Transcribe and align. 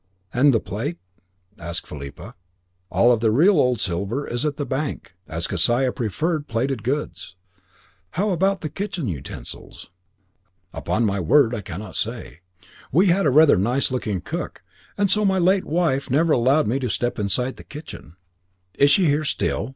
"And 0.33 0.51
the 0.51 0.59
plate?" 0.59 0.97
asked 1.59 1.85
Philippa. 1.85 2.33
"Oh, 2.33 2.33
that 2.33 2.33
is 2.33 2.33
right. 2.33 2.99
All 3.11 3.17
the 3.17 3.29
real 3.29 3.59
old 3.59 3.79
silver 3.79 4.27
is 4.27 4.43
at 4.45 4.57
the 4.57 4.65
bank, 4.65 5.13
as 5.27 5.45
Kesiah 5.45 5.91
preferred 5.93 6.47
plated 6.47 6.81
goods." 6.81 7.35
"How 8.17 8.31
about 8.31 8.61
the 8.61 8.69
kitchen 8.69 9.07
utensils?" 9.07 9.91
"Upon 10.73 11.05
my 11.05 11.19
word 11.19 11.53
I 11.53 11.61
cannot 11.61 11.95
say. 11.95 12.39
We 12.91 13.09
had 13.09 13.27
a 13.27 13.29
rather 13.29 13.57
nice 13.57 13.91
looking 13.91 14.21
cook, 14.21 14.63
and 14.97 15.11
so 15.11 15.23
my 15.23 15.37
late 15.37 15.65
wife 15.65 16.09
never 16.09 16.33
allowed 16.33 16.65
me 16.65 16.79
to 16.79 16.89
step 16.89 17.19
inside 17.19 17.57
the 17.57 17.63
kitchen." 17.63 18.15
"Is 18.79 18.89
she 18.89 19.05
here 19.05 19.23
still?" 19.23 19.69